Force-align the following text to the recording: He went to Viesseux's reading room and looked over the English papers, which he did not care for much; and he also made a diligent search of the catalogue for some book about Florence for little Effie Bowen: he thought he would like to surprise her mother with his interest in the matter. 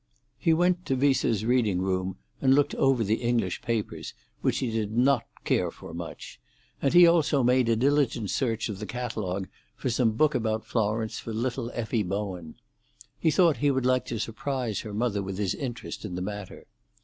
He 0.39 0.51
went 0.51 0.87
to 0.87 0.95
Viesseux's 0.95 1.45
reading 1.45 1.79
room 1.79 2.17
and 2.41 2.55
looked 2.55 2.73
over 2.73 3.03
the 3.03 3.21
English 3.21 3.61
papers, 3.61 4.15
which 4.41 4.57
he 4.57 4.71
did 4.71 4.97
not 4.97 5.27
care 5.43 5.69
for 5.69 5.93
much; 5.93 6.39
and 6.81 6.91
he 6.95 7.05
also 7.05 7.43
made 7.43 7.69
a 7.69 7.75
diligent 7.75 8.31
search 8.31 8.67
of 8.67 8.79
the 8.79 8.87
catalogue 8.87 9.47
for 9.75 9.91
some 9.91 10.13
book 10.13 10.33
about 10.33 10.65
Florence 10.65 11.19
for 11.19 11.33
little 11.35 11.69
Effie 11.75 12.01
Bowen: 12.01 12.55
he 13.19 13.29
thought 13.29 13.57
he 13.57 13.69
would 13.69 13.85
like 13.85 14.05
to 14.07 14.17
surprise 14.17 14.79
her 14.79 14.91
mother 14.95 15.21
with 15.21 15.37
his 15.37 15.53
interest 15.53 16.03
in 16.03 16.15
the 16.15 16.21
matter. 16.23 16.65